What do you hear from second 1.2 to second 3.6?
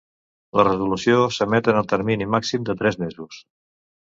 s'emet en el termini màxim de tres mesos.